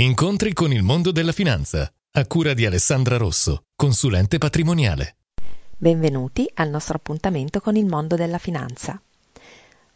Incontri 0.00 0.52
con 0.52 0.72
il 0.72 0.84
mondo 0.84 1.10
della 1.10 1.32
finanza, 1.32 1.92
a 2.12 2.26
cura 2.28 2.54
di 2.54 2.64
Alessandra 2.64 3.16
Rosso, 3.16 3.64
consulente 3.74 4.38
patrimoniale. 4.38 5.16
Benvenuti 5.76 6.48
al 6.54 6.70
nostro 6.70 6.94
appuntamento 6.94 7.60
con 7.60 7.74
il 7.74 7.84
mondo 7.84 8.14
della 8.14 8.38
finanza. 8.38 9.02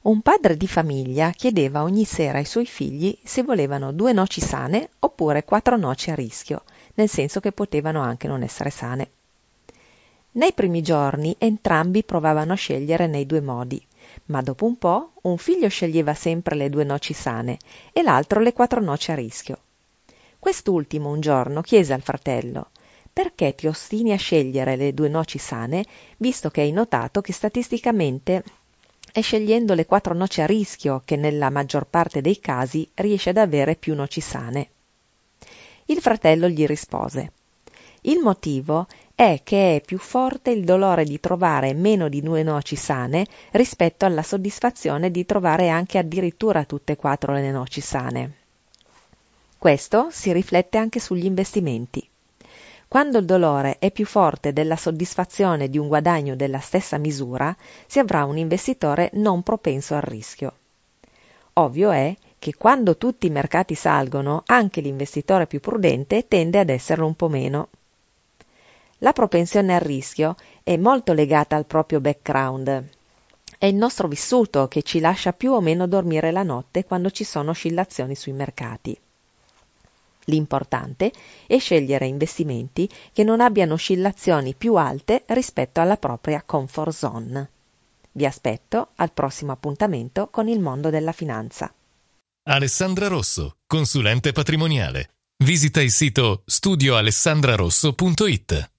Un 0.00 0.20
padre 0.20 0.56
di 0.56 0.66
famiglia 0.66 1.30
chiedeva 1.30 1.84
ogni 1.84 2.04
sera 2.04 2.38
ai 2.38 2.44
suoi 2.44 2.66
figli 2.66 3.16
se 3.22 3.44
volevano 3.44 3.92
due 3.92 4.12
noci 4.12 4.40
sane 4.40 4.88
oppure 4.98 5.44
quattro 5.44 5.76
noci 5.76 6.10
a 6.10 6.16
rischio, 6.16 6.64
nel 6.94 7.08
senso 7.08 7.38
che 7.38 7.52
potevano 7.52 8.00
anche 8.00 8.26
non 8.26 8.42
essere 8.42 8.70
sane. 8.70 9.08
Nei 10.32 10.52
primi 10.52 10.82
giorni 10.82 11.36
entrambi 11.38 12.02
provavano 12.02 12.54
a 12.54 12.56
scegliere 12.56 13.06
nei 13.06 13.24
due 13.24 13.40
modi, 13.40 13.80
ma 14.24 14.42
dopo 14.42 14.66
un 14.66 14.76
po' 14.78 15.12
un 15.22 15.38
figlio 15.38 15.68
sceglieva 15.68 16.12
sempre 16.12 16.56
le 16.56 16.70
due 16.70 16.82
noci 16.82 17.12
sane 17.12 17.56
e 17.92 18.02
l'altro 18.02 18.40
le 18.40 18.52
quattro 18.52 18.80
noci 18.80 19.12
a 19.12 19.14
rischio. 19.14 19.58
Quest'ultimo 20.42 21.08
un 21.08 21.20
giorno 21.20 21.60
chiese 21.60 21.92
al 21.92 22.02
fratello 22.02 22.70
perché 23.12 23.54
ti 23.54 23.68
ostini 23.68 24.10
a 24.10 24.16
scegliere 24.16 24.74
le 24.74 24.92
due 24.92 25.08
noci 25.08 25.38
sane, 25.38 25.84
visto 26.16 26.50
che 26.50 26.62
hai 26.62 26.72
notato 26.72 27.20
che 27.20 27.32
statisticamente 27.32 28.42
è 29.12 29.20
scegliendo 29.20 29.72
le 29.74 29.86
quattro 29.86 30.14
noci 30.14 30.40
a 30.40 30.46
rischio 30.46 31.02
che 31.04 31.14
nella 31.14 31.48
maggior 31.48 31.86
parte 31.86 32.20
dei 32.20 32.40
casi 32.40 32.90
riesce 32.94 33.30
ad 33.30 33.36
avere 33.36 33.76
più 33.76 33.94
noci 33.94 34.20
sane. 34.20 34.70
Il 35.84 36.00
fratello 36.00 36.48
gli 36.48 36.66
rispose 36.66 37.30
Il 38.00 38.18
motivo 38.18 38.88
è 39.14 39.42
che 39.44 39.76
è 39.76 39.80
più 39.80 39.98
forte 39.98 40.50
il 40.50 40.64
dolore 40.64 41.04
di 41.04 41.20
trovare 41.20 41.72
meno 41.72 42.08
di 42.08 42.20
due 42.20 42.42
noci 42.42 42.74
sane 42.74 43.28
rispetto 43.52 44.06
alla 44.06 44.24
soddisfazione 44.24 45.12
di 45.12 45.24
trovare 45.24 45.68
anche 45.68 45.98
addirittura 45.98 46.64
tutte 46.64 46.94
e 46.94 46.96
quattro 46.96 47.32
le 47.32 47.52
noci 47.52 47.80
sane. 47.80 48.41
Questo 49.62 50.08
si 50.10 50.32
riflette 50.32 50.76
anche 50.76 50.98
sugli 50.98 51.24
investimenti. 51.24 52.04
Quando 52.88 53.18
il 53.18 53.24
dolore 53.24 53.78
è 53.78 53.92
più 53.92 54.04
forte 54.04 54.52
della 54.52 54.74
soddisfazione 54.74 55.68
di 55.68 55.78
un 55.78 55.86
guadagno 55.86 56.34
della 56.34 56.58
stessa 56.58 56.98
misura, 56.98 57.56
si 57.86 58.00
avrà 58.00 58.24
un 58.24 58.38
investitore 58.38 59.10
non 59.12 59.44
propenso 59.44 59.94
al 59.94 60.02
rischio. 60.02 60.52
Ovvio 61.52 61.92
è 61.92 62.12
che 62.40 62.56
quando 62.56 62.96
tutti 62.96 63.28
i 63.28 63.30
mercati 63.30 63.76
salgono, 63.76 64.42
anche 64.46 64.80
l'investitore 64.80 65.46
più 65.46 65.60
prudente 65.60 66.26
tende 66.26 66.58
ad 66.58 66.68
esserlo 66.68 67.06
un 67.06 67.14
po' 67.14 67.28
meno. 67.28 67.68
La 68.98 69.12
propensione 69.12 69.76
al 69.76 69.80
rischio 69.80 70.34
è 70.64 70.76
molto 70.76 71.12
legata 71.12 71.54
al 71.54 71.66
proprio 71.66 72.00
background. 72.00 72.88
È 73.58 73.66
il 73.66 73.76
nostro 73.76 74.08
vissuto 74.08 74.66
che 74.66 74.82
ci 74.82 74.98
lascia 74.98 75.32
più 75.32 75.52
o 75.52 75.60
meno 75.60 75.86
dormire 75.86 76.32
la 76.32 76.42
notte 76.42 76.84
quando 76.84 77.12
ci 77.12 77.22
sono 77.22 77.50
oscillazioni 77.50 78.16
sui 78.16 78.32
mercati. 78.32 78.98
L'importante 80.26 81.10
è 81.46 81.58
scegliere 81.58 82.06
investimenti 82.06 82.88
che 83.12 83.24
non 83.24 83.40
abbiano 83.40 83.72
oscillazioni 83.74 84.54
più 84.54 84.76
alte 84.76 85.24
rispetto 85.28 85.80
alla 85.80 85.96
propria 85.96 86.44
comfort 86.44 86.92
zone. 86.92 87.50
Vi 88.12 88.26
aspetto 88.26 88.90
al 88.96 89.12
prossimo 89.12 89.52
appuntamento 89.52 90.28
con 90.28 90.48
il 90.48 90.60
mondo 90.60 90.90
della 90.90 91.12
finanza. 91.12 91.72
Alessandra 92.44 93.06
Rosso, 93.08 93.56
consulente 93.66 94.32
patrimoniale. 94.32 95.08
Visita 95.42 95.80
il 95.80 95.90
sito 95.90 96.42
studioalessandrarosso.it. 96.44 98.71